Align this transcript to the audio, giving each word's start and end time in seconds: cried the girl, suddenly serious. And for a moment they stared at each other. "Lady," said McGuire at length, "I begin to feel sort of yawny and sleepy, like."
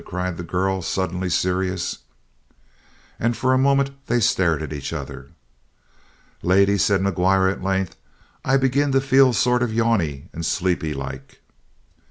cried 0.03 0.35
the 0.35 0.41
girl, 0.43 0.81
suddenly 0.81 1.29
serious. 1.29 1.99
And 3.19 3.37
for 3.37 3.53
a 3.53 3.57
moment 3.59 3.91
they 4.07 4.19
stared 4.19 4.63
at 4.63 4.73
each 4.73 4.91
other. 4.91 5.29
"Lady," 6.41 6.79
said 6.79 7.01
McGuire 7.01 7.51
at 7.51 7.61
length, 7.61 7.97
"I 8.43 8.57
begin 8.57 8.91
to 8.93 8.99
feel 8.99 9.31
sort 9.31 9.61
of 9.61 9.69
yawny 9.69 10.27
and 10.33 10.43
sleepy, 10.43 10.95
like." 10.95 11.41